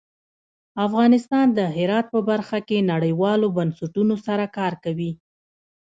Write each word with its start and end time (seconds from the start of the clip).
افغانستان 0.87 1.47
د 1.57 1.59
هرات 1.77 2.05
په 2.13 2.19
برخه 2.29 2.59
کې 2.67 2.87
نړیوالو 2.91 3.47
بنسټونو 3.57 4.15
سره 4.25 4.45
کار 4.57 4.73
کوي. 4.83 5.11